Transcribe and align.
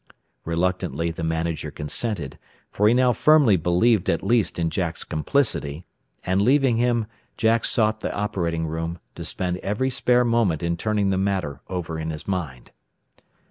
Reluctantly 0.45 1.11
the 1.11 1.23
manager 1.23 1.69
consented, 1.69 2.39
for 2.71 2.87
he 2.87 2.93
now 2.95 3.13
firmly 3.13 3.55
believed 3.55 4.09
at 4.09 4.23
least 4.23 4.57
in 4.57 4.71
Jack's 4.71 5.03
complicity; 5.03 5.85
and 6.25 6.41
leaving 6.41 6.77
him, 6.77 7.05
Jack 7.37 7.65
sought 7.65 7.99
the 7.99 8.11
operating 8.11 8.65
room, 8.65 8.97
to 9.13 9.23
spend 9.23 9.57
every 9.57 9.91
spare 9.91 10.25
moment 10.25 10.63
in 10.63 10.75
turning 10.75 11.11
the 11.11 11.19
matter 11.19 11.61
over 11.69 11.99
in 11.99 12.09
his 12.09 12.27
mind. 12.27 12.71